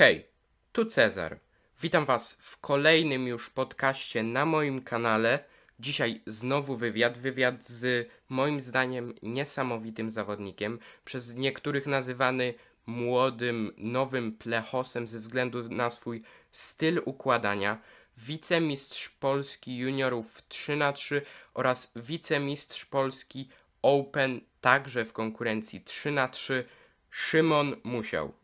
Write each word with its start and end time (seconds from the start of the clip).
Hej, 0.00 0.26
tu 0.72 0.84
Cezar. 0.84 1.38
Witam 1.82 2.04
Was 2.04 2.32
w 2.32 2.58
kolejnym 2.58 3.26
już 3.26 3.50
podcaście 3.50 4.22
na 4.22 4.46
moim 4.46 4.82
kanale. 4.82 5.44
Dzisiaj 5.80 6.20
znowu 6.26 6.76
wywiad, 6.76 7.18
wywiad 7.18 7.64
z 7.64 8.08
moim 8.28 8.60
zdaniem 8.60 9.14
niesamowitym 9.22 10.10
zawodnikiem, 10.10 10.78
przez 11.04 11.36
niektórych 11.36 11.86
nazywany 11.86 12.54
młodym, 12.86 13.72
nowym 13.76 14.32
plechosem 14.32 15.08
ze 15.08 15.18
względu 15.18 15.68
na 15.68 15.90
swój 15.90 16.22
styl 16.52 17.02
układania. 17.04 17.82
Wicemistrz 18.16 19.08
Polski 19.08 19.76
juniorów 19.76 20.42
3 20.48 20.76
na 20.76 20.92
3 20.92 21.22
oraz 21.54 21.92
wicemistrz 21.96 22.84
Polski 22.84 23.48
Open 23.82 24.40
także 24.60 25.04
w 25.04 25.12
konkurencji 25.12 25.80
3 25.80 26.10
na 26.10 26.28
3 26.28 26.64
Szymon 27.10 27.76
Musiał. 27.84 28.39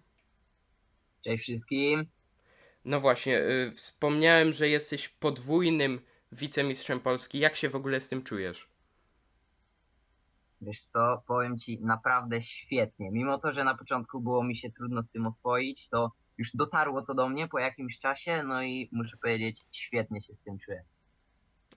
Cześć 1.27 1.43
wszystkim. 1.43 2.07
No 2.85 3.01
właśnie, 3.01 3.39
y, 3.41 3.73
wspomniałem, 3.75 4.53
że 4.53 4.69
jesteś 4.69 5.09
podwójnym 5.09 6.01
wicemistrzem 6.33 7.01
Polski. 7.01 7.39
Jak 7.39 7.57
się 7.57 7.69
w 7.69 7.77
ogóle 7.77 8.01
z 8.01 8.09
tym 8.09 8.23
czujesz? 8.23 8.69
Wiesz 10.61 10.83
co, 10.83 11.23
powiem 11.27 11.59
ci 11.59 11.79
naprawdę 11.81 12.43
świetnie. 12.43 13.11
Mimo 13.11 13.39
to, 13.39 13.53
że 13.53 13.65
na 13.65 13.75
początku 13.75 14.21
było 14.21 14.45
mi 14.45 14.57
się 14.57 14.73
trudno 14.73 15.03
z 15.03 15.11
tym 15.11 15.27
oswoić, 15.27 15.89
to 15.89 16.13
już 16.39 16.51
dotarło 16.55 17.03
to 17.03 17.15
do 17.15 17.29
mnie 17.29 17.49
po 17.49 17.59
jakimś 17.59 17.99
czasie, 17.99 18.43
no 18.43 18.63
i 18.63 18.89
muszę 18.93 19.17
powiedzieć, 19.17 19.65
świetnie 19.73 20.23
się 20.23 20.35
z 20.35 20.43
tym 20.43 20.59
czuję. 20.59 20.85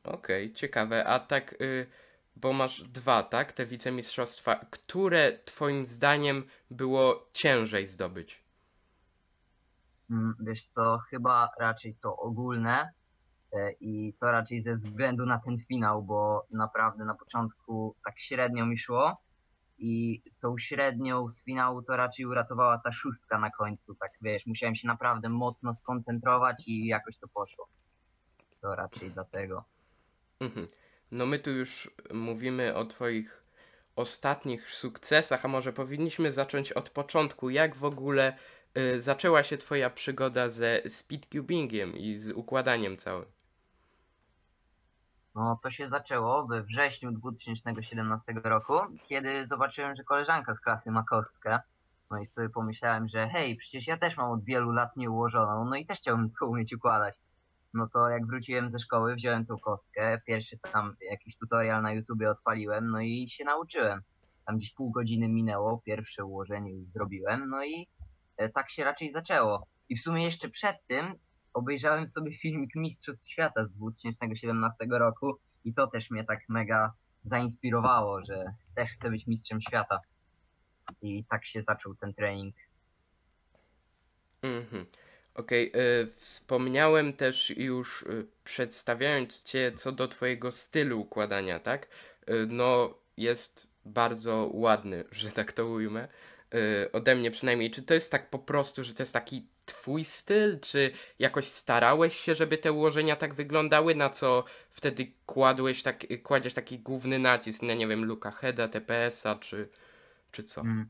Okej, 0.04 0.54
ciekawe. 0.54 1.06
A 1.06 1.20
tak, 1.20 1.62
y, 1.62 1.88
bo 2.36 2.54
masz 2.54 2.84
dwa, 2.84 3.24
tak? 3.24 3.54
Te 3.54 3.66
wicemistrzostwa. 3.66 4.56
Które 4.56 5.40
twoim 5.46 5.86
zdaniem 5.86 6.44
było 6.72 7.30
ciężej 7.34 7.88
zdobyć? 7.88 8.49
Mm, 10.10 10.36
Wiesz 10.40 10.66
co, 10.66 10.98
chyba 11.10 11.50
raczej 11.60 11.96
to 12.02 12.18
ogólne 12.18 12.90
e, 13.54 13.72
i 13.72 14.14
to 14.20 14.32
raczej 14.32 14.62
ze 14.62 14.76
względu 14.76 15.26
na 15.26 15.40
ten 15.40 15.60
finał, 15.68 16.04
bo 16.04 16.46
naprawdę 16.52 17.06
na 17.06 17.16
początku 17.16 17.96
tak 18.06 18.20
średnio 18.20 18.66
mi 18.66 18.78
szło 18.78 19.18
i 19.78 20.22
tą 20.40 20.58
średnią 20.58 21.30
z 21.30 21.44
finału 21.44 21.82
to 21.82 21.98
raczej 21.98 22.26
uratowała 22.26 22.78
ta 22.78 22.92
szóstka 22.92 23.40
na 23.40 23.50
końcu. 23.52 23.96
Tak 23.96 24.12
wiesz, 24.22 24.46
musiałem 24.46 24.76
się 24.76 24.88
naprawdę 24.88 25.30
mocno 25.30 25.74
skoncentrować 25.74 26.68
i 26.68 26.86
jakoś 26.86 27.18
to 27.18 27.28
poszło. 27.28 27.68
To 28.62 28.76
raczej 28.76 29.12
dlatego. 29.12 29.64
Mhm. 30.40 30.68
No 31.12 31.26
my 31.26 31.40
tu 31.40 31.52
już 31.52 31.92
mówimy 32.14 32.76
o 32.76 32.86
twoich 32.86 33.44
ostatnich 33.96 34.72
sukcesach, 34.72 35.46
a 35.46 35.48
może 35.48 35.74
powinniśmy 35.74 36.32
zacząć 36.32 36.72
od 36.72 36.90
początku. 36.90 37.50
Jak 37.50 37.76
w 37.76 37.84
ogóle 37.84 38.38
zaczęła 38.98 39.44
się 39.44 39.58
twoja 39.58 39.90
przygoda 39.90 40.50
ze 40.50 40.82
speedcubingiem 40.90 41.98
i 41.98 42.18
z 42.18 42.32
układaniem 42.32 42.98
całym? 42.98 43.26
No, 45.36 45.60
to 45.64 45.70
się 45.70 45.88
zaczęło 45.88 46.48
we 46.48 46.64
wrześniu 46.64 47.12
2017 47.12 48.34
roku, 48.44 48.74
kiedy 49.08 49.48
zobaczyłem, 49.48 49.96
że 49.96 50.04
koleżanka 50.04 50.54
z 50.54 50.60
klasy 50.60 50.92
ma 50.92 51.04
kostkę. 51.04 51.60
No 52.12 52.20
i 52.20 52.26
sobie 52.26 52.50
pomyślałem, 52.50 53.08
że 53.08 53.28
hej, 53.28 53.58
przecież 53.58 53.88
ja 53.88 53.98
też 53.98 54.18
mam 54.18 54.32
od 54.32 54.44
wielu 54.44 54.72
lat 54.72 54.98
nieułożoną, 54.98 55.66
no 55.66 55.76
i 55.76 55.86
też 55.86 56.00
chciałbym 56.00 56.32
to 56.40 56.46
umieć 56.46 56.74
układać. 56.74 57.16
No 57.74 57.88
to 57.88 58.10
jak 58.10 58.26
wróciłem 58.26 58.72
ze 58.72 58.80
szkoły, 58.80 59.16
wziąłem 59.16 59.46
tą 59.46 59.58
kostkę, 59.58 60.22
pierwszy 60.26 60.58
tam 60.58 60.96
jakiś 61.12 61.38
tutorial 61.38 61.82
na 61.82 61.92
YouTubie 61.92 62.32
odpaliłem, 62.32 62.92
no 62.92 63.02
i 63.02 63.30
się 63.30 63.44
nauczyłem. 63.46 64.02
Tam 64.46 64.58
gdzieś 64.58 64.74
pół 64.74 64.92
godziny 64.92 65.28
minęło, 65.28 65.82
pierwsze 65.86 66.26
ułożenie 66.26 66.72
już 66.74 66.90
zrobiłem, 66.90 67.50
no 67.50 67.64
i 67.64 67.88
tak 68.56 68.72
się 68.72 68.84
raczej 68.84 69.12
zaczęło. 69.12 69.68
I 69.90 69.98
w 69.98 70.02
sumie 70.02 70.24
jeszcze 70.24 70.50
przed 70.50 70.76
tym 70.88 71.14
obejrzałem 71.54 72.08
sobie 72.08 72.38
filmik 72.38 72.76
Mistrzostw 72.76 73.30
Świata 73.30 73.66
z 73.66 73.72
2017 73.72 74.76
roku 74.90 75.40
i 75.66 75.74
to 75.74 75.88
też 75.88 76.10
mnie 76.10 76.24
tak 76.24 76.40
mega 76.50 76.94
zainspirowało, 77.26 78.26
że 78.26 78.46
też 78.76 78.92
chcę 78.92 79.10
być 79.10 79.28
mistrzem 79.28 79.62
świata. 79.62 80.00
I 81.02 81.26
tak 81.30 81.46
się 81.46 81.64
zaczął 81.68 81.96
ten 81.96 82.14
trening. 82.14 82.56
Mhm. 84.42 84.86
Okej, 85.36 85.72
y, 85.76 86.08
wspomniałem 86.16 87.14
też 87.14 87.50
już 87.50 88.04
y, 88.04 88.26
przedstawiając 88.44 89.44
cię 89.44 89.72
co 89.72 89.92
do 89.92 90.08
twojego 90.08 90.52
stylu 90.52 91.02
układania, 91.02 91.60
tak? 91.60 91.88
No, 92.48 92.94
jest 93.18 93.68
bardzo 93.86 94.50
ładny, 94.54 95.04
że 95.12 95.32
tak 95.32 95.52
to 95.52 95.66
ujmę. 95.66 96.08
Y, 96.56 96.92
ode 96.92 97.16
mnie 97.16 97.32
przynajmniej. 97.32 97.72
Czy 97.72 97.82
to 97.84 97.94
jest 97.94 98.12
tak 98.12 98.30
po 98.30 98.40
prostu, 98.40 98.84
że 98.84 98.94
to 98.94 99.04
jest 99.04 99.14
taki 99.14 99.48
twój 99.66 100.04
styl, 100.04 100.60
czy 100.60 100.92
jakoś 101.20 101.48
starałeś 101.48 102.18
się, 102.18 102.36
żeby 102.36 102.58
te 102.58 102.72
ułożenia 102.72 103.16
tak 103.16 103.34
wyglądały, 103.34 103.96
na 103.96 104.10
co 104.10 104.44
wtedy 104.72 105.12
kładłeś 105.26 105.84
tak, 105.84 106.06
kładziesz 106.24 106.54
taki 106.54 106.80
główny 106.80 107.20
nacisk 107.20 107.62
na, 107.62 107.74
nie 107.74 107.88
wiem, 107.88 108.06
Luka 108.06 108.32
Heada, 108.32 108.68
TPS-a, 108.68 109.36
czy, 109.36 109.70
czy 110.32 110.44
co? 110.44 110.62
Mm, 110.62 110.90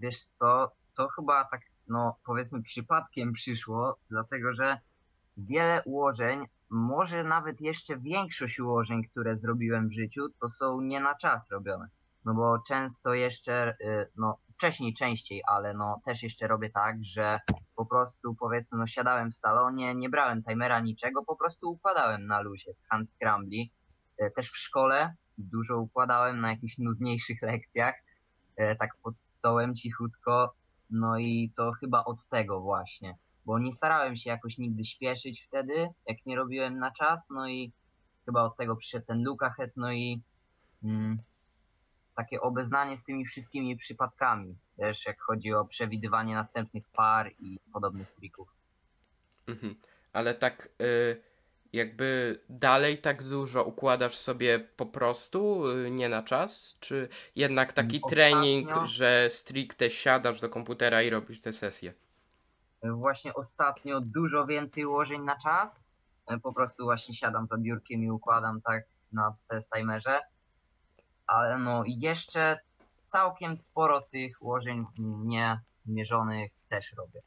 Wiesz 0.00 0.24
co, 0.24 0.72
to 0.96 1.08
chyba 1.08 1.44
tak, 1.44 1.60
no 1.88 2.16
powiedzmy 2.24 2.62
przypadkiem 2.62 3.32
przyszło, 3.32 3.96
dlatego 4.10 4.54
że 4.54 4.80
wiele 5.36 5.82
ułożeń, 5.84 6.46
może 6.70 7.24
nawet 7.24 7.60
jeszcze 7.60 7.98
większość 7.98 8.60
ułożeń, 8.60 9.04
które 9.04 9.36
zrobiłem 9.36 9.88
w 9.88 9.92
życiu, 9.92 10.28
to 10.40 10.48
są 10.48 10.80
nie 10.80 11.00
na 11.00 11.14
czas 11.14 11.50
robione. 11.50 11.88
No 12.24 12.34
bo 12.34 12.58
często 12.68 13.14
jeszcze, 13.14 13.76
y, 13.80 14.08
no 14.16 14.38
wcześniej 14.60 14.94
częściej, 14.94 15.42
ale 15.46 15.74
no 15.74 16.00
też 16.04 16.22
jeszcze 16.22 16.46
robię 16.46 16.70
tak, 16.70 16.96
że 17.04 17.40
po 17.76 17.86
prostu 17.86 18.34
powiedzmy, 18.34 18.78
no 18.78 18.86
siadałem 18.86 19.30
w 19.30 19.36
salonie, 19.36 19.94
nie 19.94 20.08
brałem 20.08 20.42
timera 20.42 20.80
niczego, 20.80 21.24
po 21.24 21.36
prostu 21.36 21.70
układałem 21.70 22.26
na 22.26 22.40
luzie 22.40 22.74
z 22.74 22.86
hand 22.88 23.10
scrambli. 23.10 23.72
Y, 24.22 24.30
Też 24.36 24.50
w 24.50 24.56
szkole 24.56 25.14
dużo 25.38 25.78
układałem 25.78 26.40
na 26.40 26.50
jakichś 26.50 26.78
nudniejszych 26.78 27.42
lekcjach, 27.52 27.94
y, 28.60 28.76
tak 28.78 28.90
pod 29.02 29.20
stołem 29.20 29.74
cichutko, 29.74 30.54
no 30.90 31.18
i 31.18 31.52
to 31.56 31.72
chyba 31.72 32.04
od 32.04 32.28
tego 32.28 32.60
właśnie, 32.60 33.16
bo 33.46 33.58
nie 33.58 33.72
starałem 33.72 34.16
się 34.16 34.30
jakoś 34.30 34.58
nigdy 34.58 34.84
śpieszyć 34.84 35.44
wtedy, 35.48 35.88
jak 36.06 36.26
nie 36.26 36.36
robiłem 36.36 36.78
na 36.78 36.90
czas, 36.90 37.20
no 37.30 37.48
i 37.48 37.72
chyba 38.24 38.42
od 38.42 38.56
tego 38.56 38.76
przyszedł 38.76 39.06
ten 39.06 39.22
Luka 39.24 39.50
Head, 39.50 39.70
no 39.76 39.92
i 39.92 40.22
mm, 40.84 41.18
takie 42.20 42.40
obeznanie 42.40 42.96
z 42.98 43.04
tymi 43.04 43.26
wszystkimi 43.26 43.76
przypadkami, 43.76 44.56
też 44.76 45.06
jak 45.06 45.20
chodzi 45.20 45.54
o 45.54 45.64
przewidywanie 45.64 46.34
następnych 46.34 46.84
par 46.88 47.30
i 47.38 47.58
podobnych 47.72 48.12
trików. 48.12 48.48
Mhm. 49.46 49.74
Ale 50.12 50.34
tak 50.34 50.68
y, 50.82 51.22
jakby 51.72 52.38
dalej 52.48 52.98
tak 52.98 53.22
dużo 53.22 53.64
układasz 53.64 54.16
sobie 54.16 54.58
po 54.58 54.86
prostu, 54.86 55.66
y, 55.70 55.90
nie 55.90 56.08
na 56.08 56.22
czas? 56.22 56.76
Czy 56.80 57.08
jednak 57.36 57.72
taki 57.72 57.96
Mm, 57.96 58.10
trening, 58.10 58.68
ostatnio- 58.70 58.86
że 58.86 59.30
stricte 59.30 59.90
siadasz 59.90 60.40
do 60.40 60.48
komputera 60.48 61.02
i 61.02 61.10
robisz 61.10 61.40
te 61.40 61.52
sesje? 61.52 61.92
Właśnie 62.82 63.34
ostatnio 63.34 64.00
dużo 64.00 64.46
więcej 64.46 64.84
ułożeń 64.84 65.22
na 65.22 65.38
czas, 65.38 65.84
e, 66.26 66.38
po 66.38 66.52
prostu 66.52 66.84
właśnie 66.84 67.14
siadam 67.14 67.46
za 67.46 67.56
biurkiem 67.58 68.04
i 68.04 68.10
układam 68.10 68.60
tak 68.62 68.84
na 69.12 69.34
CS 69.48 69.64
timerze, 69.76 70.20
ale 71.30 71.58
no 71.58 71.84
i 71.84 71.98
jeszcze 72.00 72.58
całkiem 73.08 73.56
sporo 73.56 74.00
tych 74.00 74.42
ułożeń 74.42 74.86
niemierzonych 74.98 76.52
też 76.68 76.92
robię. 76.92 77.20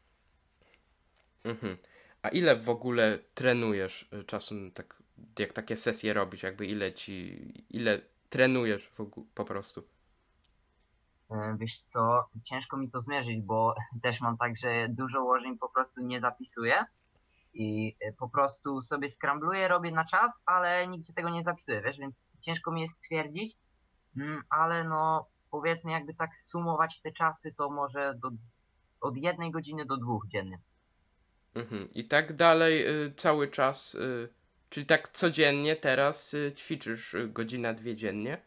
Mhm. 1.43 1.77
A 2.21 2.29
ile 2.29 2.55
w 2.55 2.69
ogóle 2.69 3.19
trenujesz 3.33 4.09
y, 4.13 4.23
czasu, 4.23 4.55
tak, 4.73 5.03
jak 5.39 5.53
takie 5.53 5.77
sesje 5.77 6.13
robisz, 6.13 6.43
jakby 6.43 6.65
ile 6.65 6.93
ci, 6.93 7.37
ile 7.69 8.01
trenujesz 8.29 8.89
w 8.89 8.99
ogóle, 8.99 9.25
po 9.35 9.45
prostu? 9.45 9.83
E, 11.31 11.55
Wiesz 11.59 11.79
co, 11.79 12.29
ciężko 12.43 12.77
mi 12.77 12.89
to 12.91 13.01
zmierzyć, 13.01 13.41
bo 13.41 13.75
też 14.03 14.21
mam 14.21 14.37
tak, 14.37 14.57
że 14.57 14.87
dużo 14.89 15.23
ułożeń 15.23 15.57
po 15.57 15.69
prostu 15.69 16.01
nie 16.01 16.21
zapisuję 16.21 16.85
i 17.53 17.95
e, 17.99 18.13
po 18.13 18.29
prostu 18.29 18.81
sobie 18.81 19.11
skrambluję, 19.11 19.67
robię 19.67 19.91
na 19.91 20.05
czas, 20.05 20.31
ale 20.45 20.87
nigdzie 20.87 21.13
tego 21.13 21.29
nie 21.29 21.43
zapisuję, 21.43 21.81
wiesz, 21.81 21.97
więc 21.97 22.15
ciężko 22.41 22.71
mi 22.71 22.81
jest 22.81 22.95
stwierdzić, 22.95 23.57
ale 24.49 24.83
no 24.83 25.27
powiedzmy 25.51 25.91
jakby 25.91 26.13
tak 26.13 26.35
sumować 26.35 27.01
te 27.01 27.11
czasy, 27.11 27.53
to 27.57 27.69
może 27.69 28.13
do, 28.21 28.31
od 29.01 29.17
jednej 29.17 29.51
godziny 29.51 29.85
do 29.85 29.97
dwóch 29.97 30.27
dziennie. 30.27 30.59
Mhm. 31.55 31.89
I 31.91 32.07
tak 32.07 32.35
dalej 32.35 32.87
y, 33.05 33.13
cały 33.17 33.47
czas, 33.47 33.95
y, 33.95 34.29
czyli 34.69 34.85
tak 34.85 35.09
codziennie 35.09 35.75
teraz 35.75 36.33
y, 36.33 36.53
ćwiczysz 36.55 37.15
godzina, 37.27 37.73
dwie 37.73 37.95
dziennie? 37.95 38.41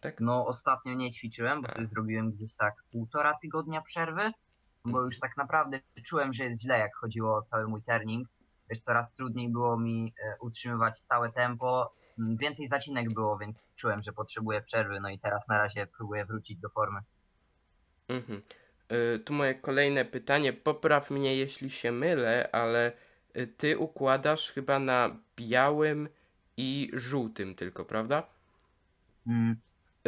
Tak? 0.00 0.20
No 0.20 0.46
ostatnio 0.46 0.94
nie 0.94 1.12
ćwiczyłem, 1.12 1.62
bo 1.62 1.68
A. 1.68 1.72
sobie 1.72 1.86
zrobiłem 1.86 2.32
gdzieś 2.32 2.54
tak 2.54 2.74
półtora 2.92 3.38
tygodnia 3.42 3.82
przerwy, 3.82 4.32
bo 4.84 5.02
już 5.02 5.18
tak 5.18 5.36
naprawdę 5.36 5.80
czułem, 6.04 6.34
że 6.34 6.44
jest 6.44 6.62
źle, 6.62 6.78
jak 6.78 6.96
chodziło 6.96 7.36
o 7.36 7.42
cały 7.42 7.68
mój 7.68 7.82
turning. 7.82 8.28
Wiesz, 8.70 8.80
coraz 8.80 9.14
trudniej 9.14 9.48
było 9.48 9.78
mi 9.78 10.14
e, 10.22 10.36
utrzymywać 10.40 10.98
stałe 10.98 11.32
tempo, 11.32 11.92
więcej 12.18 12.68
zacinek 12.68 13.14
było, 13.14 13.38
więc 13.38 13.72
czułem, 13.76 14.02
że 14.02 14.12
potrzebuję 14.12 14.62
przerwy, 14.62 15.00
no 15.00 15.08
i 15.08 15.18
teraz 15.18 15.48
na 15.48 15.58
razie 15.58 15.86
próbuję 15.96 16.24
wrócić 16.24 16.58
do 16.58 16.68
formy. 16.68 17.00
Mhm. 18.08 18.42
y, 18.92 19.18
tu 19.18 19.32
moje 19.32 19.54
kolejne 19.54 20.04
pytanie. 20.04 20.52
Popraw 20.52 21.10
mnie, 21.10 21.36
jeśli 21.36 21.70
się 21.70 21.92
mylę, 21.92 22.48
ale 22.52 22.92
y, 23.36 23.46
ty 23.46 23.78
układasz 23.78 24.52
chyba 24.52 24.78
na 24.78 25.16
białym 25.36 26.08
i 26.56 26.90
żółtym 26.92 27.54
tylko, 27.54 27.84
prawda? 27.84 28.22
Mm, 29.26 29.56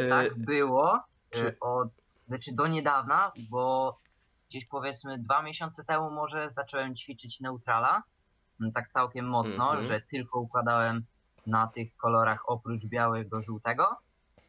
Y, 0.01 0.09
Tak 0.09 0.37
było 0.39 0.99
czy- 1.29 1.57
od, 1.59 1.89
znaczy 2.27 2.51
do 2.53 2.67
niedawna, 2.67 3.31
bo 3.49 3.99
gdzieś 4.49 4.65
powiedzmy 4.65 5.17
dwa 5.19 5.41
miesiące 5.41 5.83
temu 5.83 6.11
może 6.11 6.49
zacząłem 6.55 6.95
ćwiczyć 6.95 7.39
neutrala, 7.39 8.03
mm, 8.61 8.71
tak 8.73 8.89
całkiem 8.89 9.25
mocno, 9.25 9.69
Mhm. 9.71 9.87
że 9.87 10.01
tylko 10.01 10.39
układałem 10.39 11.03
na 11.47 11.67
tych 11.67 11.95
kolorach 11.97 12.49
oprócz 12.49 12.85
białego, 12.85 13.41
żółtego, 13.41 13.97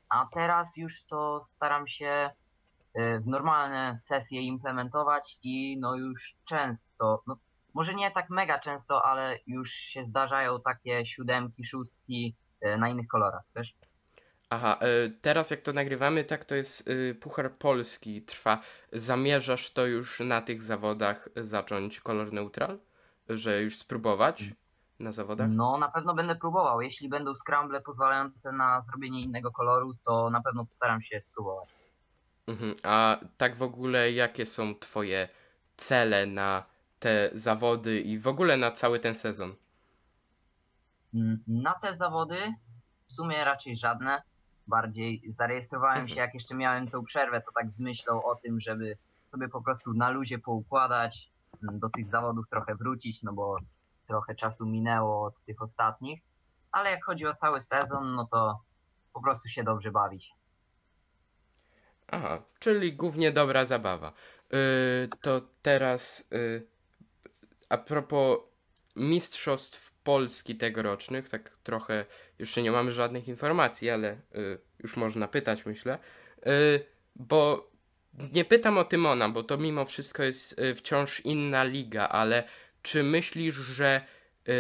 a 0.08 0.26
teraz 0.32 0.76
już 0.76 1.04
to 1.04 1.42
staram 1.44 1.88
się 1.88 2.30
y, 2.98 3.20
w 3.20 3.26
normalne 3.26 3.98
sesje 3.98 4.42
implementować 4.42 5.38
i 5.42 5.78
no 5.80 5.94
już 5.94 6.36
często, 6.44 7.22
no 7.26 7.36
może 7.74 7.94
nie 7.94 8.10
tak 8.10 8.30
mega 8.30 8.58
często, 8.58 9.06
ale 9.06 9.38
już 9.46 9.70
się 9.70 10.04
zdarzają 10.04 10.60
takie 10.60 11.06
siódemki, 11.06 11.64
szóstki 11.64 12.34
y, 12.64 12.78
na 12.78 12.88
innych 12.88 13.08
kolorach, 13.08 13.42
wiesz? 13.56 13.74
Aha, 14.50 14.78
y, 15.06 15.10
teraz 15.20 15.50
jak 15.50 15.60
to 15.60 15.72
nagrywamy, 15.72 16.24
tak 16.24 16.44
to 16.44 16.54
jest 16.54 16.90
Puchar 17.20 17.52
Polski 17.52 18.22
trwa. 18.22 18.60
Zamierzasz 18.92 19.70
to 19.70 19.86
już 19.86 20.20
na 20.20 20.42
tych 20.42 20.62
zawodach 20.62 21.28
zacząć 21.36 22.00
kolor 22.00 22.32
neutral? 22.32 22.78
Że 23.28 23.62
już 23.62 23.78
spróbować 23.78 24.44
na 25.00 25.12
zawodach? 25.12 25.48
No, 25.50 25.78
na 25.78 25.88
pewno 25.88 26.14
będę 26.14 26.36
próbował. 26.36 26.80
Jeśli 26.80 27.08
będą 27.08 27.34
scramble 27.34 27.80
pozwalające 27.80 28.52
na 28.52 28.80
zrobienie 28.80 29.22
innego 29.22 29.50
koloru, 29.50 29.94
to 30.04 30.30
na 30.30 30.40
pewno 30.42 30.66
postaram 30.66 31.02
się 31.02 31.20
spróbować. 31.20 31.68
Mhm. 32.46 32.74
A 32.82 33.18
tak 33.36 33.56
w 33.56 33.62
ogóle, 33.62 34.12
jakie 34.12 34.46
są 34.46 34.74
twoje 34.74 35.28
cele 35.76 36.26
na 36.26 36.62
te 36.98 37.30
zawody 37.34 38.00
i 38.00 38.18
w 38.18 38.26
ogóle 38.26 38.56
na 38.56 38.70
cały 38.70 39.00
ten 39.00 39.14
sezon? 39.14 39.54
Mm, 41.14 41.38
Na 41.46 41.74
te 41.74 41.94
zawody 41.96 42.54
w 43.06 43.12
sumie 43.12 43.44
raczej 43.44 43.76
żadne. 43.76 44.22
Bardziej 44.66 45.22
zarejestrowałem 45.28 45.98
Mhm. 45.98 46.08
się, 46.08 46.20
jak 46.20 46.34
jeszcze 46.34 46.54
miałem 46.54 46.88
tą 46.88 47.04
przerwę, 47.04 47.40
to 47.40 47.52
tak 47.54 47.70
z 47.70 47.80
myślą 47.80 48.24
o 48.24 48.36
tym, 48.36 48.60
żeby 48.60 48.96
sobie 49.26 49.48
po 49.48 49.62
prostu 49.62 49.94
na 49.94 50.10
luzie 50.10 50.38
poukładać, 50.38 51.30
mm, 51.62 51.78
do 51.78 51.88
tych 51.88 52.08
zawodów 52.08 52.48
trochę 52.48 52.74
wrócić, 52.74 53.22
no 53.22 53.32
bo 53.32 53.56
trochę 54.08 54.34
czasu 54.34 54.66
minęło 54.66 55.24
od 55.24 55.44
tych 55.44 55.62
ostatnich. 55.62 56.20
Ale 56.72 56.90
jak 56.90 57.04
chodzi 57.04 57.26
o 57.26 57.34
cały 57.34 57.62
sezon, 57.62 58.14
no 58.14 58.28
to 58.32 58.60
po 59.12 59.22
prostu 59.22 59.48
się 59.48 59.64
dobrze 59.64 59.90
bawić. 59.90 60.32
Aha, 62.08 62.42
czyli 62.58 62.96
głównie 62.96 63.32
dobra 63.32 63.64
zabawa. 63.64 64.12
Yy, 64.50 64.58
to 65.22 65.40
teraz 65.62 66.24
yy, 66.30 66.66
a 67.68 67.78
propos 67.78 68.38
mistrzostw 68.96 69.92
Polski 70.04 70.56
tegorocznych, 70.56 71.28
tak 71.28 71.58
trochę 71.62 72.04
jeszcze 72.38 72.62
nie 72.62 72.70
mamy 72.70 72.92
żadnych 72.92 73.28
informacji, 73.28 73.90
ale 73.90 74.20
yy, 74.34 74.58
już 74.78 74.96
można 74.96 75.28
pytać, 75.28 75.66
myślę. 75.66 75.98
Yy, 76.46 76.86
bo 77.16 77.70
nie 78.32 78.44
pytam 78.44 78.78
o 78.78 78.84
Tymona, 78.84 79.28
bo 79.28 79.42
to 79.42 79.58
mimo 79.58 79.84
wszystko 79.84 80.22
jest 80.22 80.58
yy, 80.58 80.74
wciąż 80.74 81.20
inna 81.20 81.64
liga, 81.64 82.08
ale 82.08 82.44
czy 82.88 83.02
myślisz, 83.02 83.54
że 83.54 84.04
yy, 84.46 84.54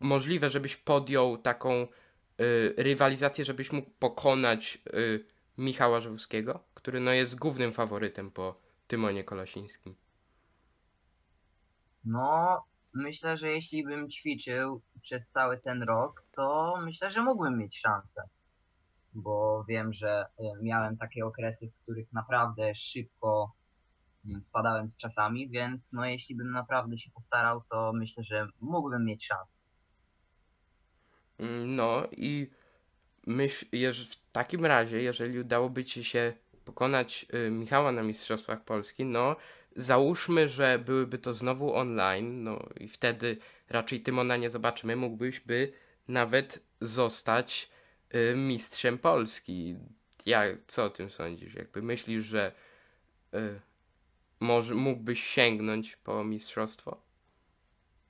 możliwe, 0.00 0.50
żebyś 0.50 0.76
podjął 0.76 1.38
taką 1.38 1.70
yy, 2.38 2.74
rywalizację, 2.76 3.44
żebyś 3.44 3.72
mógł 3.72 3.90
pokonać 3.98 4.78
yy, 4.92 5.24
Michała 5.58 6.00
Żółskiego, 6.00 6.60
który 6.74 7.00
no 7.00 7.12
jest 7.12 7.38
głównym 7.38 7.72
faworytem 7.72 8.30
po 8.30 8.60
Tymonie 8.86 9.24
Kolasińskim. 9.24 9.94
No, 12.04 12.64
myślę, 12.94 13.36
że 13.36 13.52
jeśli 13.52 13.84
bym 13.84 14.10
ćwiczył 14.10 14.82
przez 15.02 15.28
cały 15.28 15.58
ten 15.58 15.82
rok, 15.82 16.24
to 16.32 16.74
myślę, 16.84 17.10
że 17.10 17.22
mógłbym 17.22 17.58
mieć 17.58 17.80
szansę. 17.80 18.22
Bo 19.14 19.64
wiem, 19.68 19.92
że 19.92 20.26
e, 20.38 20.42
miałem 20.62 20.96
takie 20.96 21.26
okresy, 21.26 21.70
w 21.70 21.82
których 21.82 22.12
naprawdę 22.12 22.74
szybko 22.74 23.57
spadałem 24.42 24.90
z 24.90 24.96
czasami, 24.96 25.48
więc 25.48 25.92
no 25.92 26.06
jeśli 26.06 26.34
bym 26.36 26.50
naprawdę 26.50 26.98
się 26.98 27.10
postarał, 27.10 27.62
to 27.70 27.92
myślę, 27.92 28.24
że 28.24 28.48
mógłbym 28.60 29.04
mieć 29.04 29.26
szansę. 29.26 29.58
Mm, 31.38 31.76
No 31.76 32.02
i 32.12 32.50
myśl, 33.26 33.66
w 34.10 34.30
takim 34.32 34.66
razie, 34.66 35.02
jeżeli 35.02 35.38
udałoby 35.38 35.84
ci 35.84 36.04
się 36.04 36.32
pokonać 36.64 37.26
y, 37.34 37.50
Michała 37.50 37.92
na 37.92 38.02
Mistrzostwach 38.02 38.64
Polski, 38.64 39.04
no 39.04 39.36
załóżmy, 39.76 40.48
że 40.48 40.78
byłyby 40.78 41.18
to 41.18 41.32
znowu 41.34 41.74
online, 41.74 42.44
no 42.44 42.58
i 42.80 42.88
wtedy 42.88 43.36
raczej 43.68 44.00
Tymona 44.00 44.36
nie 44.36 44.50
zobaczymy, 44.50 44.96
mógłbyś 44.96 45.40
by 45.40 45.72
nawet 46.08 46.64
zostać 46.80 47.70
y, 48.14 48.36
mistrzem 48.36 48.98
Polski. 48.98 49.76
Ja, 50.26 50.42
co 50.66 50.84
o 50.84 50.90
tym 50.90 51.10
sądzisz? 51.10 51.54
Jakby 51.54 51.82
myślisz, 51.82 52.24
że 52.24 52.52
y, 53.34 53.60
może 54.40 54.74
mógłbyś 54.74 55.24
sięgnąć 55.24 55.96
po 55.96 56.24
mistrzostwo? 56.24 57.02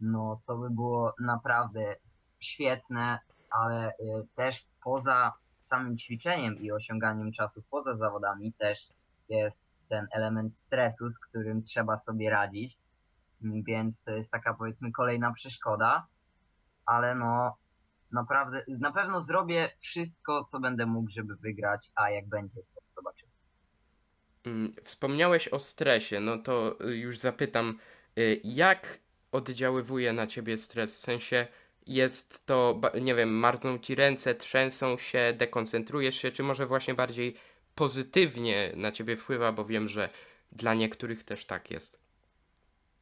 No 0.00 0.40
to 0.46 0.58
by 0.58 0.70
było 0.70 1.14
naprawdę 1.20 1.96
świetne, 2.40 3.18
ale 3.50 3.90
y, 3.90 3.94
też 4.34 4.66
poza 4.84 5.32
samym 5.60 5.98
ćwiczeniem 5.98 6.56
i 6.56 6.72
osiąganiem 6.72 7.32
czasu 7.32 7.62
poza 7.70 7.96
zawodami 7.96 8.52
też 8.52 8.88
jest 9.28 9.70
ten 9.88 10.06
element 10.12 10.54
stresu, 10.56 11.10
z 11.10 11.18
którym 11.18 11.62
trzeba 11.62 11.98
sobie 11.98 12.30
radzić. 12.30 12.78
Mm, 13.44 13.62
Więc 13.64 14.02
to 14.02 14.10
jest 14.10 14.30
taka 14.30 14.54
powiedzmy 14.54 14.92
kolejna 14.92 15.32
przeszkoda, 15.32 16.06
ale 16.86 17.14
no 17.14 17.56
naprawdę 18.12 18.64
na 18.68 18.92
pewno 18.92 19.20
zrobię 19.20 19.70
wszystko, 19.80 20.44
co 20.44 20.60
będę 20.60 20.86
mógł, 20.86 21.10
żeby 21.10 21.36
wygrać, 21.36 21.90
a 21.94 22.10
jak 22.10 22.28
będzie, 22.28 22.62
to 22.74 22.77
Wspomniałeś 24.84 25.48
o 25.48 25.58
stresie, 25.58 26.20
no 26.20 26.38
to 26.38 26.76
y, 26.88 26.96
już 26.96 27.18
zapytam, 27.18 27.78
y, 28.18 28.40
jak 28.44 28.98
oddziaływuje 29.32 30.12
na 30.12 30.26
ciebie 30.26 30.58
stres? 30.58 30.94
W 30.94 30.98
sensie 30.98 31.46
jest 31.86 32.46
to, 32.46 32.80
nie 33.00 33.14
wiem, 33.14 33.38
marzną 33.38 33.78
ci 33.78 33.94
ręce, 33.94 34.34
trzęsą 34.34 34.98
się, 34.98 35.34
dekoncentrujesz 35.36 36.16
się, 36.16 36.32
czy 36.32 36.42
może 36.42 36.66
właśnie 36.66 36.94
bardziej 36.94 37.36
pozytywnie 37.74 38.72
na 38.76 38.92
ciebie 38.92 39.16
wpływa, 39.16 39.52
bo 39.52 39.64
wiem, 39.64 39.88
że 39.88 40.08
dla 40.52 40.74
niektórych 40.74 41.24
też 41.24 41.44
tak 41.46 41.70
jest. 41.70 42.00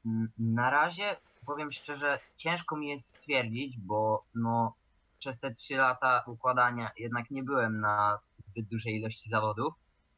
Mm, 0.06 0.28
Na 0.38 0.70
razie 0.70 1.16
powiem 1.46 1.72
szczerze, 1.72 2.20
ciężko 2.36 2.76
mi 2.76 2.88
jest 2.88 3.06
stwierdzić, 3.08 3.78
bo 3.78 4.24
no, 4.34 4.74
przez 5.18 5.38
te 5.40 5.54
trzy 5.54 5.76
lata 5.76 6.24
układania 6.26 6.90
jednak 6.98 7.30
nie 7.30 7.42
byłem 7.42 7.80
na 7.80 8.18
zbyt 8.48 8.66
dużej 8.68 8.94
ilości 8.96 9.30
zawodów 9.30 9.74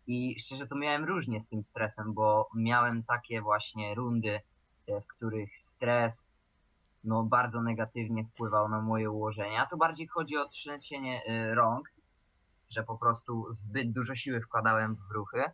i 0.08 0.40
szczerze 0.40 0.66
to 0.66 0.76
miałem 0.76 1.04
różnie 1.04 1.40
z 1.40 1.48
tym 1.48 1.64
stresem, 1.64 2.14
bo 2.14 2.48
miałem 2.54 3.02
takie 3.02 3.40
właśnie 3.40 3.94
rundy, 3.94 4.40
e, 4.86 5.00
w 5.00 5.06
których 5.06 5.58
stres 5.58 6.30
no, 7.04 7.22
bardzo 7.22 7.62
negatywnie 7.62 8.24
wpływał 8.24 8.68
na 8.68 8.82
moje 8.82 9.10
ułożenia. 9.10 9.66
Tu 9.66 9.76
bardziej 9.76 10.06
chodzi 10.06 10.36
o 10.36 10.48
trzęsienie 10.48 11.22
e, 11.24 11.54
rąk, 11.54 11.88
że 12.70 12.82
po 12.82 12.98
prostu 12.98 13.46
zbyt 13.52 13.92
dużo 13.92 14.16
siły 14.16 14.40
wkładałem 14.40 14.96
w 14.96 15.10
ruchy 15.10 15.44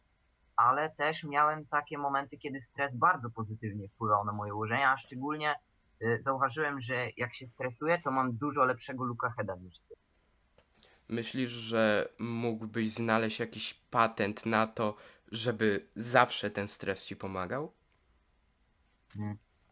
ale 0.56 0.90
też 0.90 1.24
miałem 1.24 1.66
takie 1.66 1.98
momenty, 1.98 2.38
kiedy 2.38 2.60
stres 2.60 2.96
bardzo 2.96 3.30
pozytywnie 3.30 3.88
wpływał 3.88 4.24
na 4.24 4.32
moje 4.32 4.54
ułożenia, 4.54 4.92
a 4.92 4.96
szczególnie 4.96 5.54
y, 6.02 6.18
zauważyłem, 6.22 6.80
że 6.80 7.08
jak 7.16 7.34
się 7.34 7.46
stresuję, 7.46 8.00
to 8.04 8.10
mam 8.10 8.36
dużo 8.36 8.64
lepszego 8.64 9.04
looka 9.04 9.30
heada 9.30 9.56
niż 9.56 9.78
ty. 9.78 9.94
Myślisz, 11.08 11.50
że 11.50 12.08
mógłbyś 12.18 12.92
znaleźć 12.92 13.40
jakiś 13.40 13.74
patent 13.74 14.46
na 14.46 14.66
to, 14.66 14.96
żeby 15.32 15.86
zawsze 15.96 16.50
ten 16.50 16.68
stres 16.68 17.06
ci 17.06 17.16
pomagał? 17.16 17.72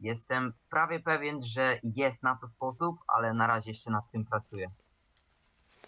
Jestem 0.01 0.53
prawie 0.71 1.01
pewien, 1.01 1.45
że 1.45 1.81
jest 1.97 2.23
na 2.23 2.37
to 2.41 2.47
sposób, 2.47 2.97
ale 3.09 3.35
na 3.35 3.47
razie 3.47 3.71
jeszcze 3.71 3.91
nad 3.91 4.11
tym 4.13 4.25
pracuję. 4.25 4.71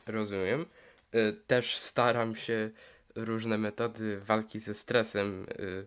Rozumiem. 0.06 0.66
Y, 1.14 1.32
Też 1.46 1.76
staram 1.76 2.36
się 2.36 2.70
różne 3.14 3.58
metody 3.58 4.20
walki 4.20 4.60
ze 4.60 4.74
stresem 4.74 5.46
y, 5.58 5.86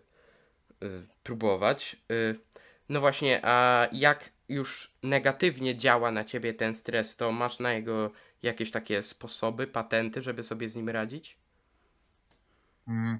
y, 0.86 1.06
próbować. 1.22 1.96
No 2.88 3.00
właśnie, 3.00 3.40
a 3.44 3.88
jak 3.92 4.30
już 4.48 4.92
negatywnie 5.02 5.76
działa 5.76 6.10
na 6.10 6.24
ciebie 6.24 6.54
ten 6.54 6.74
stres, 6.74 7.16
to 7.16 7.32
masz 7.32 7.58
na 7.58 7.72
jego 7.72 8.10
jakieś 8.42 8.70
takie 8.70 9.02
sposoby, 9.02 9.66
patenty, 9.66 10.22
żeby 10.22 10.42
sobie 10.44 10.68
z 10.68 10.76
nim 10.76 10.88
radzić? 10.88 11.38
Mm, 12.88 13.18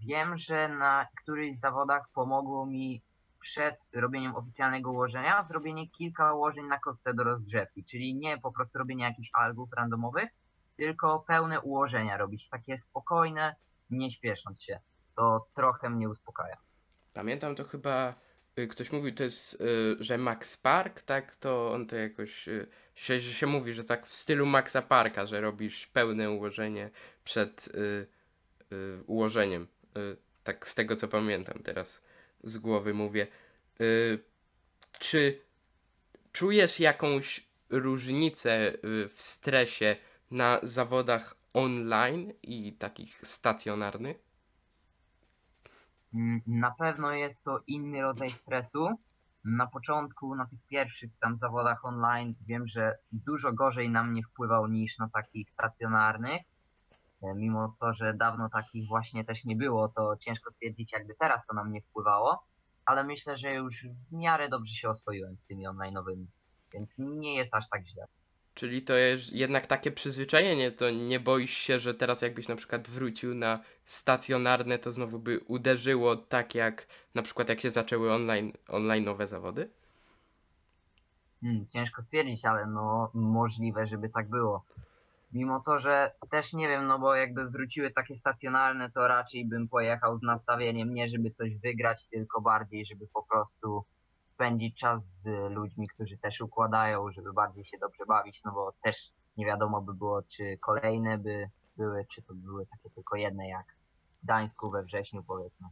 Wiem, 0.00 0.38
że 0.38 0.68
na 0.68 1.06
którychś 1.22 1.58
zawodach 1.58 2.08
pomogło 2.14 2.66
mi 2.66 3.02
przed 3.40 3.76
robieniem 3.92 4.36
oficjalnego 4.36 4.90
ułożenia 4.90 5.42
zrobienie 5.42 5.88
kilka 5.88 6.32
ułożeń 6.34 6.66
na 6.66 6.78
kostce 6.78 7.14
do 7.14 7.24
rozgrzewki, 7.24 7.84
czyli 7.84 8.14
nie 8.14 8.38
po 8.38 8.52
prostu 8.52 8.78
robienie 8.78 9.04
jakichś 9.04 9.30
albów 9.32 9.72
randomowych, 9.72 10.30
tylko 10.76 11.24
pełne 11.26 11.60
ułożenia 11.60 12.16
robić, 12.16 12.48
takie 12.48 12.78
spokojne, 12.78 13.54
nie 13.90 14.10
śpiesząc 14.10 14.62
się. 14.62 14.80
To 15.16 15.46
trochę 15.54 15.90
mnie 15.90 16.08
uspokaja. 16.08 16.56
Pamiętam 17.14 17.54
to 17.54 17.64
chyba, 17.64 18.14
y, 18.58 18.68
ktoś 18.68 18.92
mówił, 18.92 19.14
to 19.14 19.22
jest, 19.22 19.60
y, 19.60 19.96
że 20.00 20.18
Max 20.18 20.56
Park, 20.56 21.02
tak? 21.02 21.36
To 21.36 21.72
on 21.72 21.86
to 21.86 21.96
jakoś, 21.96 22.48
y, 22.48 22.66
się, 22.94 23.20
że 23.20 23.32
się 23.32 23.46
mówi, 23.46 23.74
że 23.74 23.84
tak 23.84 24.06
w 24.06 24.12
stylu 24.14 24.46
Maxa 24.46 24.82
Parka, 24.82 25.26
że 25.26 25.40
robisz 25.40 25.86
pełne 25.86 26.30
ułożenie 26.30 26.90
przed 27.24 27.68
y, 27.68 28.06
y, 28.72 29.02
ułożeniem. 29.06 29.68
Y, 29.98 30.16
tak 30.44 30.68
z 30.68 30.74
tego 30.74 30.96
co 30.96 31.08
pamiętam 31.08 31.58
teraz 31.62 32.02
z 32.44 32.58
głowy 32.58 32.94
mówię. 32.94 33.26
Y, 33.80 34.18
czy 34.98 35.40
czujesz 36.32 36.80
jakąś 36.80 37.46
różnicę 37.70 38.74
y, 38.74 39.08
w 39.08 39.22
stresie 39.22 39.96
na 40.30 40.60
zawodach 40.62 41.36
online 41.54 42.32
i 42.42 42.72
takich 42.72 43.20
stacjonarnych? 43.24 44.16
Mm, 46.14 46.40
Na 46.46 46.70
pewno 46.70 47.12
jest 47.12 47.44
to 47.44 47.60
inny 47.66 48.02
rodzaj 48.02 48.32
stresu. 48.32 48.88
Na 49.44 49.66
początku, 49.66 50.34
na 50.34 50.46
tych 50.46 50.58
pierwszych 50.68 51.10
tam 51.20 51.36
zawodach 51.38 51.84
online, 51.84 52.34
wiem, 52.46 52.66
że 52.66 52.98
dużo 53.12 53.52
gorzej 53.52 53.90
na 53.90 54.04
mnie 54.04 54.22
wpływał 54.22 54.66
niż 54.66 54.98
na 54.98 55.08
takich 55.08 55.50
stacjonarnych. 55.50 56.42
E, 57.22 57.34
Mimo 57.34 57.76
to, 57.80 57.94
że 57.94 58.14
dawno 58.14 58.48
takich 58.48 58.88
właśnie 58.88 59.24
też 59.24 59.44
nie 59.44 59.56
było, 59.56 59.88
to 59.88 60.16
ciężko 60.16 60.50
stwierdzić, 60.50 60.92
jakby 60.92 61.14
teraz 61.14 61.46
to 61.46 61.54
na 61.54 61.64
mnie 61.64 61.80
wpływało, 61.82 62.44
ale 62.86 63.04
myślę, 63.04 63.36
że 63.38 63.54
już 63.54 63.86
w 64.10 64.12
miarę 64.12 64.48
dobrze 64.48 64.74
się 64.74 64.88
oswoiłem 64.88 65.36
z 65.36 65.46
tymi 65.46 65.68
online'owymi, 65.68 66.26
więc 66.72 66.94
nie 66.98 67.34
jest 67.36 67.54
aż 67.54 67.68
tak 67.68 67.86
źle. 67.86 68.06
Czyli 68.54 68.82
to 68.82 68.94
jest 68.94 69.32
jednak 69.32 69.66
takie 69.66 69.92
przyzwyczajenie, 69.92 70.72
to 70.72 70.90
nie 70.90 71.20
boisz 71.20 71.56
się, 71.56 71.78
że 71.78 71.94
teraz 71.94 72.22
jakbyś 72.22 72.48
na 72.48 72.56
przykład 72.56 72.88
wrócił 72.88 73.34
na 73.34 73.60
stacjonarne, 73.84 74.78
to 74.78 74.92
znowu 74.92 75.18
by 75.18 75.40
uderzyło 75.40 76.16
tak 76.16 76.54
jak 76.54 76.86
na 77.14 77.22
przykład 77.22 77.48
jak 77.48 77.60
się 77.60 77.70
zaczęły 77.70 78.12
online, 78.12 78.52
online 78.68 79.04
nowe 79.04 79.26
zawody? 79.26 79.70
Hmm, 81.40 81.66
ciężko 81.68 82.02
stwierdzić, 82.02 82.44
ale 82.44 82.66
no 82.66 83.10
możliwe, 83.14 83.86
żeby 83.86 84.08
tak 84.08 84.28
było. 84.28 84.64
Mimo 85.32 85.60
to, 85.60 85.78
że 85.78 86.12
też 86.30 86.52
nie 86.52 86.68
wiem, 86.68 86.86
no 86.86 86.98
bo 86.98 87.14
jakby 87.14 87.50
wróciły 87.50 87.90
takie 87.90 88.16
stacjonarne, 88.16 88.90
to 88.90 89.08
raczej 89.08 89.44
bym 89.44 89.68
pojechał 89.68 90.18
z 90.18 90.22
nastawieniem 90.22 90.94
nie, 90.94 91.08
żeby 91.08 91.30
coś 91.30 91.56
wygrać, 91.56 92.06
tylko 92.06 92.40
bardziej, 92.40 92.86
żeby 92.86 93.06
po 93.06 93.22
prostu 93.22 93.84
spędzić 94.34 94.78
czas 94.78 95.20
z 95.20 95.26
ludźmi, 95.50 95.88
którzy 95.88 96.18
też 96.18 96.40
układają, 96.40 97.12
żeby 97.12 97.32
bardziej 97.32 97.64
się 97.64 97.78
dobrze 97.78 98.06
bawić, 98.06 98.40
no 98.44 98.52
bo 98.52 98.72
też 98.82 98.96
nie 99.36 99.46
wiadomo 99.46 99.80
by 99.82 99.94
było, 99.94 100.22
czy 100.22 100.58
kolejne 100.60 101.18
by 101.18 101.48
były, 101.76 102.06
czy 102.14 102.22
to 102.22 102.34
były 102.34 102.66
takie 102.66 102.90
tylko 102.94 103.16
jedne, 103.16 103.48
jak 103.48 103.66
w 104.22 104.24
Gdańsku 104.24 104.70
we 104.70 104.82
wrześniu 104.82 105.22
powiedzmy, 105.22 105.68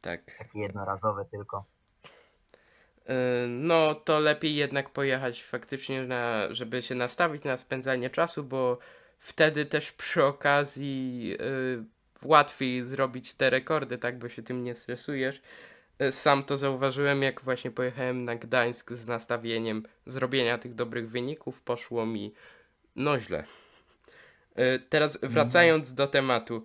Tak. 0.00 0.20
takie 0.38 0.58
jednorazowe 0.58 1.24
tylko. 1.24 1.64
Yy, 3.08 3.14
No, 3.48 3.94
to 3.94 4.20
lepiej 4.20 4.54
jednak 4.54 4.90
pojechać 4.90 5.44
faktycznie, 5.44 6.02
na, 6.02 6.54
żeby 6.54 6.82
się 6.82 6.94
nastawić 6.94 7.44
na 7.44 7.56
spędzanie 7.56 8.10
czasu, 8.10 8.44
bo 8.44 8.78
wtedy 9.18 9.66
też 9.66 9.92
przy 9.92 10.24
okazji 10.24 11.28
yy, 11.28 11.84
łatwiej 12.22 12.84
zrobić 12.84 13.34
te 13.34 13.50
rekordy, 13.50 13.98
tak, 13.98 14.18
bo 14.18 14.28
się 14.28 14.42
tym 14.42 14.64
nie 14.64 14.74
stresujesz. 14.74 15.42
Yy, 15.98 16.12
Sam 16.12 16.44
to 16.44 16.58
zauważyłem, 16.58 17.22
jak 17.22 17.40
właśnie 17.40 17.70
pojechałem 17.70 18.24
na 18.24 18.36
Gdańsk 18.36 18.92
z 18.92 19.06
nastawieniem 19.06 19.82
zrobienia 20.06 20.58
tych 20.58 20.74
dobrych 20.74 21.10
wyników, 21.10 21.62
poszło 21.62 22.06
mi 22.06 22.34
no 22.96 23.20
źle. 23.20 23.44
Yy, 24.56 24.80
Teraz 24.88 25.18
wracając 25.22 25.94
do 25.94 26.06
tematu, 26.06 26.64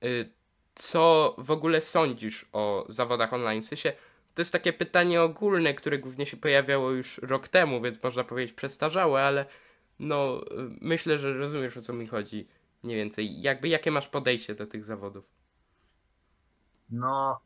yy, 0.00 0.30
co 0.74 1.34
w 1.38 1.50
ogóle 1.50 1.80
sądzisz 1.80 2.46
o 2.52 2.86
zawodach 2.88 3.32
online? 3.32 3.62
W 3.62 3.66
sensie, 3.66 3.92
to 4.34 4.42
jest 4.42 4.52
takie 4.52 4.72
pytanie 4.72 5.22
ogólne, 5.22 5.74
które 5.74 5.98
głównie 5.98 6.26
się 6.26 6.36
pojawiało 6.36 6.90
już 6.90 7.18
rok 7.18 7.48
temu, 7.48 7.80
więc 7.80 8.02
można 8.02 8.24
powiedzieć 8.24 8.56
przestarzałe, 8.56 9.22
ale 9.22 9.46
no 9.98 10.40
myślę, 10.80 11.18
że 11.18 11.34
rozumiesz 11.34 11.76
o 11.76 11.82
co 11.82 11.92
mi 11.92 12.06
chodzi 12.06 12.48
mniej 12.82 12.96
więcej. 12.96 13.40
Jakby 13.40 13.68
jakie 13.68 13.90
masz 13.90 14.08
podejście 14.08 14.54
do 14.54 14.66
tych 14.66 14.84
zawodów? 14.84 15.24
No, 16.90 17.40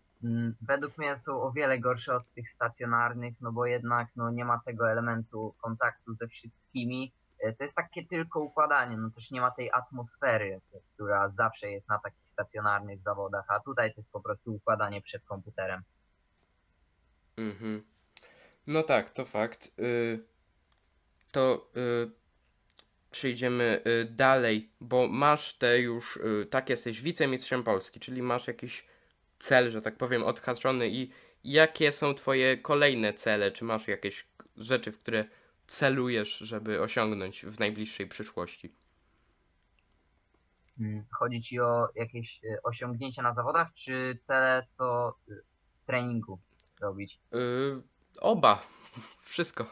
według 0.61 0.99
mnie 0.99 1.17
są 1.17 1.43
o 1.43 1.53
wiele 1.53 1.79
gorsze 1.79 2.17
od 2.17 2.33
tych 2.35 2.49
stacjonarnych, 2.49 3.35
no 3.41 3.53
bo 3.53 3.67
jednak 3.67 4.09
no, 4.17 4.31
nie 4.31 4.45
ma 4.45 4.61
tego 4.65 4.91
elementu 4.91 5.55
kontaktu 5.63 6.15
ze 6.15 6.29
wszystkimi. 6.29 7.13
E, 7.39 7.53
To 7.53 7.65
jest 7.65 7.77
takie 7.77 8.07
tylko 8.07 8.41
układanie, 8.41 8.97
no 8.97 9.11
też 9.11 9.31
nie 9.31 9.41
ma 9.41 9.51
tej 9.51 9.71
atmosfery, 9.73 10.61
która 10.95 11.29
zawsze 11.29 11.71
jest 11.71 11.89
na 11.89 11.99
takich 11.99 12.27
stacjonarnych 12.27 13.01
zawodach, 13.03 13.45
a 13.49 13.61
tutaj 13.61 13.95
to 13.95 14.01
jest 14.01 14.11
po 14.11 14.21
prostu 14.21 14.55
układanie 14.55 15.03
przed 15.03 15.25
komputerem. 15.25 15.83
Mhm. 17.37 17.83
No 18.67 18.83
tak, 18.83 19.11
to 19.11 19.25
fakt. 19.25 19.73
Y, 19.79 20.25
to 21.33 21.71
y, 21.77 22.11
przejdziemy 23.11 23.83
y, 23.87 24.05
dalej, 24.05 24.71
bo 24.81 25.09
masz 25.09 25.55
te 25.55 25.81
już, 25.81 26.17
y, 26.17 26.47
tak 26.51 26.71
jesteś 26.71 27.03
wicemistrzem 27.03 27.63
Polski, 27.63 28.01
czyli 28.01 28.23
masz 28.23 28.47
jakiś 28.47 28.87
cel, 29.39 29.71
że 29.71 29.83
tak 29.83 29.97
powiem, 29.97 30.25
odhaczony 30.25 30.89
i 30.89 31.11
jakie 31.45 31.93
są 31.93 32.15
twoje 32.15 32.59
kolejne 32.59 33.13
cele? 33.13 33.53
Czy 33.53 33.65
masz 33.65 33.89
jakieś 33.89 34.27
rzeczy, 34.57 34.93
w 34.93 34.99
które 34.99 35.25
celujesz, 35.67 36.39
żeby 36.39 36.81
osiągnąć 36.83 37.47
w 37.47 37.59
najbliższej 37.59 38.07
przyszłości? 38.07 38.75
Mm, 40.81 41.05
Chodzi 41.11 41.43
ci 41.43 41.61
o 41.61 41.89
jakieś 41.95 42.41
e, 42.45 42.63
osiągnięcia 42.63 43.23
na 43.23 43.35
zawodach, 43.35 43.75
czy 43.75 44.19
cele 44.27 44.67
co 44.71 45.09
e, 45.09 45.35
w 45.83 45.87
treningu 45.87 46.39
robić? 46.81 47.21
Y, 47.35 47.83
oba, 48.21 48.63
wszystko. 49.23 49.67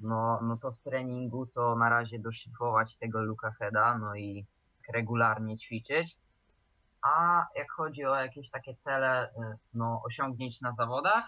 No, 0.00 0.40
no 0.42 0.56
to 0.56 0.72
w 0.72 0.82
treningu 0.82 1.46
to 1.46 1.76
na 1.76 1.88
razie 1.88 2.18
doszlifować 2.18 2.96
tego 2.96 3.22
Luka 3.22 3.50
Heada, 3.50 3.98
no 3.98 4.16
i 4.16 4.46
regularnie 4.94 5.58
ćwiczyć. 5.58 6.16
A 7.02 7.46
jak 7.56 7.70
chodzi 7.70 8.04
o 8.04 8.14
jakieś 8.14 8.50
takie 8.50 8.74
cele, 8.74 9.28
y, 9.28 9.56
no, 9.74 10.02
osiągnięć 10.04 10.60
na 10.60 10.72
zawodach, 10.72 11.24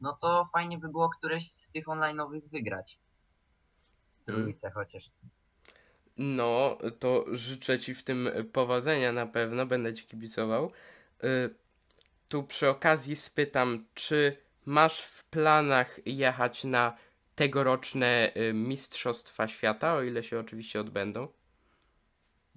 no 0.00 0.18
to 0.20 0.48
fajnie 0.52 0.78
by 0.78 0.88
było 0.88 1.08
któreś 1.08 1.50
z 1.50 1.70
tych 1.70 1.86
online'owych 1.86 2.48
wygrać. 2.48 2.98
Trójce 4.26 4.70
chociaż. 4.70 5.10
No, 6.16 6.78
to 6.98 7.24
życzę 7.32 7.78
Ci 7.78 7.94
w 7.94 8.04
tym 8.04 8.28
powodzenia 8.52 9.12
na 9.12 9.26
pewno, 9.26 9.66
będę 9.66 9.94
Ci 9.94 10.06
kibicował. 10.06 10.72
Y, 11.24 11.54
Tu 12.28 12.42
przy 12.42 12.68
okazji 12.68 13.16
spytam, 13.16 13.86
czy 13.94 14.36
masz 14.66 15.00
w 15.00 15.24
planach 15.24 16.06
jechać 16.06 16.64
na 16.64 16.96
tegoroczne 17.34 18.32
y, 18.36 18.52
Mistrzostwa 18.52 19.48
Świata, 19.48 19.94
o 19.94 20.02
ile 20.02 20.22
się 20.22 20.40
oczywiście 20.40 20.80
odbędą? 20.80 21.28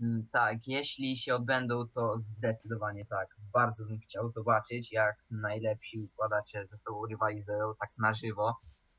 Mm, 0.02 0.28
Tak, 0.32 0.68
jeśli 0.68 1.18
się 1.18 1.36
odbędą, 1.36 1.88
to 1.88 2.20
zdecydowanie 2.20 3.06
tak. 3.06 3.28
Bardzo 3.54 3.86
bym 3.86 4.00
chciał 4.00 4.32
zobaczyć, 4.32 4.92
jak 4.92 5.16
najlepsi 5.32 6.00
układacze 6.00 6.68
ze 6.68 6.78
sobą 6.78 7.06
rywalizują 7.06 7.74
tak 7.80 7.90
na 7.98 8.14
żywo, 8.14 8.56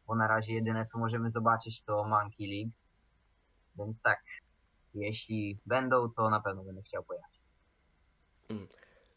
bo 0.07 0.15
na 0.15 0.27
razie 0.29 0.53
jedyne 0.55 0.87
co 0.87 0.99
możemy 0.99 1.31
zobaczyć 1.31 1.83
to 1.83 2.05
Monkey 2.05 2.47
League. 2.47 2.73
Więc 3.79 4.03
tak, 4.03 4.23
jeśli 4.95 5.59
będą, 5.67 6.11
to 6.11 6.31
na 6.31 6.41
pewno 6.41 6.65
będę 6.65 6.83
chciał 6.83 7.05
pojechać. 7.05 7.35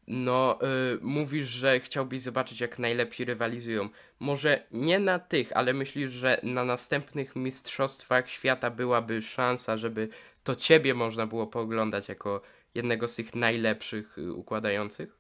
No, 0.08 0.60
y, 0.96 1.00
mówisz, 1.02 1.48
że 1.48 1.80
chciałbyś 1.80 2.22
zobaczyć, 2.22 2.62
jak 2.62 2.80
najlepsi 2.80 3.26
rywalizują. 3.26 3.90
Może 4.20 4.64
nie 4.72 5.00
na 5.00 5.20
tych, 5.20 5.58
ale 5.58 5.74
myślisz, 5.74 6.12
że 6.12 6.40
na 6.44 6.64
następnych 6.66 7.36
Mistrzostwach 7.36 8.30
Świata 8.30 8.70
byłaby 8.70 9.22
szansa, 9.22 9.78
żeby 9.78 10.10
to 10.48 10.56
ciebie 10.56 10.94
można 10.94 11.28
było 11.28 11.48
pooglądać 11.48 12.10
jako 12.10 12.42
jednego 12.76 13.08
z 13.08 13.16
tych 13.16 13.36
najlepszych 13.36 14.18
y, 14.18 14.34
układających? 14.34 15.20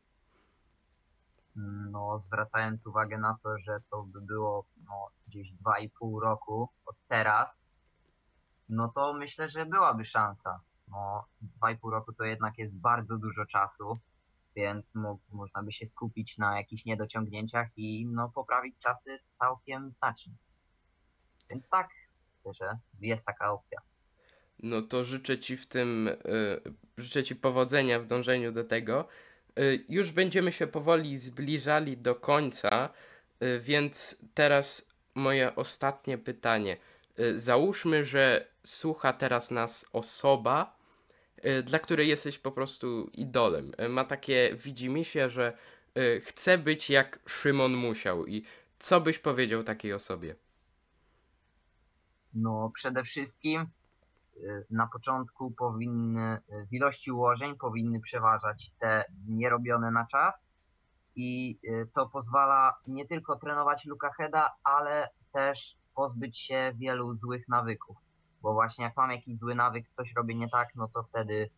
No, 1.92 2.20
zwracając 2.20 2.88
uwagę 2.88 3.18
na 3.18 3.38
to, 3.44 3.58
że 3.58 3.80
to 3.92 4.04
by 4.04 4.22
było 4.22 4.66
no, 4.86 5.08
gdzieś 5.28 5.54
2,5 5.54 6.22
roku 6.22 6.70
od 6.86 7.06
teraz, 7.06 7.62
no 8.70 8.92
to 8.96 9.14
myślę, 9.14 9.50
że 9.50 9.66
byłaby 9.66 10.06
szansa. 10.06 10.60
No, 10.88 11.26
2,5 11.62 11.92
roku 11.92 12.14
to 12.14 12.24
jednak 12.24 12.58
jest 12.58 12.76
bardzo 12.76 13.18
dużo 13.18 13.46
czasu, 13.46 14.00
więc 14.56 14.96
mo 14.96 15.18
można 15.32 15.64
by 15.64 15.72
się 15.72 15.86
skupić 15.86 16.38
na 16.38 16.58
jakichś 16.58 16.86
niedociągnięciach 16.86 17.68
i 17.78 18.06
no, 18.06 18.30
poprawić 18.30 18.76
czasy 18.80 19.20
całkiem 19.34 19.92
znacznie. 19.92 20.34
Więc 21.50 21.70
tak, 21.70 21.90
myślę, 22.46 22.54
że 22.54 22.78
jest 23.00 23.26
taka 23.26 23.52
opcja. 23.52 23.82
No 24.60 24.82
to 24.82 25.04
życzę 25.04 25.40
ci 25.40 25.58
w 25.58 25.66
tym, 25.66 26.08
y, 26.08 26.18
życzę 26.98 27.24
ci 27.24 27.36
powodzenia 27.36 28.00
w 28.00 28.06
dążeniu 28.06 28.52
do 28.52 28.64
tego. 28.64 29.08
Y, 29.60 29.86
już 29.90 30.12
będziemy 30.12 30.52
się 30.52 30.68
powoli 30.68 31.18
zbliżali 31.18 31.98
do 31.98 32.16
końca, 32.16 32.90
y, 33.44 33.60
więc 33.60 34.18
teraz 34.34 34.88
moje 35.16 35.56
ostatnie 35.56 36.18
pytanie. 36.18 36.78
Załóżmy, 37.36 38.06
że 38.06 38.48
słucha 38.64 39.14
teraz 39.14 39.52
nas 39.52 39.86
osoba, 39.94 40.78
dla 41.64 41.80
której 41.80 42.08
jesteś 42.08 42.40
po 42.40 42.52
prostu 42.52 43.10
idolem. 43.14 43.72
Ma 43.90 44.06
takie 44.06 44.56
widzimisię, 44.56 45.30
że 45.30 45.58
chcę 46.22 46.58
być 46.58 46.90
jak 46.90 47.20
Szymon 47.28 47.76
Musiał 47.76 48.26
i 48.26 48.44
co 48.80 49.02
byś 49.02 49.20
powiedział 49.20 49.64
takiej 49.64 49.94
osobie? 49.94 50.36
No, 52.34 52.72
przede 52.76 53.04
wszystkim 53.04 53.68
na 54.70 54.88
początku 54.88 55.52
powinny, 55.52 56.38
y, 56.50 56.66
w 56.66 56.74
ilości 56.74 57.12
ułożeń 57.12 57.56
powinny 57.58 58.00
przeważać 58.00 58.72
te 58.80 59.04
nierobione 59.28 59.92
na 59.92 60.06
czas 60.06 60.48
i 61.16 61.60
y, 61.64 61.90
to 61.94 62.10
pozwala 62.10 62.76
nie 62.88 63.08
tylko 63.08 63.40
trenować 63.40 63.86
Luka 63.86 64.12
Heada, 64.18 64.50
ale 64.64 65.10
też 65.32 65.78
pozbyć 65.96 66.40
się 66.40 66.72
wielu 66.76 67.16
złych 67.16 67.48
nawyków. 67.48 67.98
Bo 68.42 68.54
właśnie 68.54 68.86
jak 68.86 68.98
mam 68.98 69.12
jakiś 69.12 69.38
zły 69.38 69.56
nawyk, 69.56 69.90
coś 69.90 70.14
robię 70.16 70.36
nie 70.36 70.50
tak, 70.50 70.70
no 70.76 70.88
to 70.88 71.04
wtedy 71.04 71.50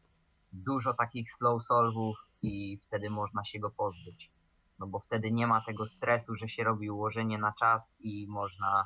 dużo 0.51 0.93
takich 0.93 1.33
slow 1.33 1.65
solvów 1.65 2.17
i 2.41 2.79
wtedy 2.87 3.09
można 3.09 3.45
się 3.45 3.59
go 3.59 3.69
pozbyć. 3.69 4.31
No 4.79 4.87
bo 4.87 4.99
wtedy 4.99 5.31
nie 5.31 5.47
ma 5.47 5.61
tego 5.65 5.87
stresu, 5.87 6.35
że 6.35 6.49
się 6.49 6.63
robi 6.63 6.89
ułożenie 6.89 7.37
na 7.37 7.53
czas 7.59 7.95
i 7.99 8.27
można 8.29 8.85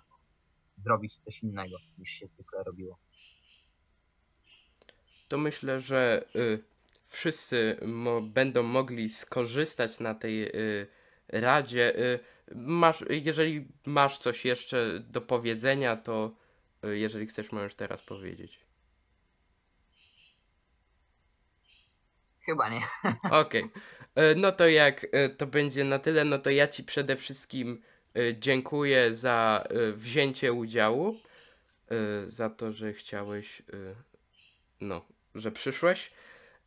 zrobić 0.78 1.20
coś 1.20 1.44
innego 1.44 1.78
niż 1.98 2.10
się 2.10 2.28
zwykle 2.28 2.64
robiło. 2.64 2.98
To 5.34 5.38
myślę, 5.38 5.82
że 5.82 6.26
y, 6.36 6.60
wszyscy 7.08 7.78
mo- 7.86 8.22
będą 8.22 8.64
mogli 8.64 9.10
skorzystać 9.10 10.00
na 10.00 10.16
tej 10.16 10.44
y, 10.44 10.88
radzie. 11.28 12.00
Y, 12.00 12.20
masz, 12.56 13.04
jeżeli 13.10 13.68
masz 13.86 14.18
coś 14.18 14.46
jeszcze 14.46 15.00
do 15.00 15.22
powiedzenia, 15.22 15.98
to 15.98 16.36
jeżeli 16.84 17.28
chcesz, 17.28 17.52
możesz 17.52 17.76
teraz 17.76 18.02
powiedzieć. 18.02 18.60
Chyba 22.46 22.70
nie. 22.70 22.88
Okej. 23.42 23.70
E, 24.16 24.36
No 24.36 24.52
to 24.52 24.68
jak 24.68 25.06
to 25.38 25.48
będzie 25.48 25.84
na 25.84 26.00
tyle, 26.00 26.24
no 26.26 26.38
to 26.40 26.50
ja 26.50 26.68
Ci 26.68 26.84
przede 26.84 27.16
wszystkim 27.16 27.82
dziękuję 28.40 29.16
za 29.16 29.64
wzięcie 29.94 30.54
udziału, 30.54 31.20
za 32.28 32.50
to, 32.50 32.74
że 32.74 32.94
chciałeś, 32.94 33.62
no, 34.82 35.13
że 35.36 35.52
przyszłeś. 35.52 36.12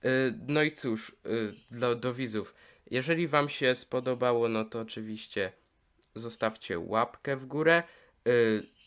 E, 0.05 0.09
No 0.49 0.63
i 0.63 0.73
cóż, 0.73 1.17
e, 1.25 1.29
dla, 1.71 1.95
do 1.95 2.15
widzów, 2.15 2.55
jeżeli 2.91 3.29
Wam 3.29 3.49
się 3.49 3.75
spodobało, 3.75 4.49
no 4.49 4.65
to 4.65 4.81
oczywiście 4.81 5.53
zostawcie 6.15 6.79
łapkę 6.79 7.37
w 7.37 7.47
górę, 7.47 7.83
e, 8.27 8.33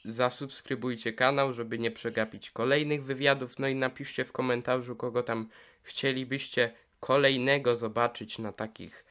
zasubskrybujcie 0.06 1.14
kanał, 1.14 1.54
żeby 1.54 1.80
nie 1.80 1.92
przegapić 1.92 2.52
kolejnych 2.52 3.04
wywiadów, 3.04 3.60
no 3.60 3.68
i 3.68 3.76
napiszcie 3.76 4.26
w 4.26 4.32
komentarzu, 4.32 4.96
kogo 4.96 5.24
tam 5.24 5.50
chcielibyście 5.84 6.72
kolejnego 7.00 7.76
zobaczyć 7.76 8.40
na 8.40 8.54
takich 8.54 9.06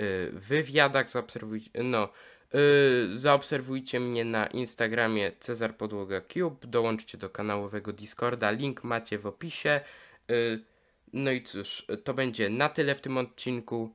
y, 0.00 0.30
wywiadach. 0.32 1.10
Zaobserwujcie, 1.10 1.82
no, 1.82 2.08
y, 2.54 3.18
zaobserwujcie 3.18 4.00
mnie 4.00 4.24
na 4.24 4.46
Instagramie 4.46 5.32
Cezar 5.40 5.76
Podłoga 5.76 6.20
Cube, 6.20 6.66
dołączcie 6.66 7.18
do 7.18 7.30
kanałowego 7.30 7.92
Discorda, 7.92 8.50
link 8.50 8.84
macie 8.84 9.18
w 9.18 9.26
opisie. 9.26 9.80
Y, 10.30 10.64
no 11.12 11.30
i 11.30 11.42
cóż, 11.42 11.86
to 12.04 12.14
będzie 12.14 12.50
na 12.50 12.68
tyle 12.68 12.94
w 12.94 13.00
tym 13.00 13.18
odcinku. 13.18 13.94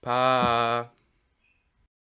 Pa! 0.00 0.90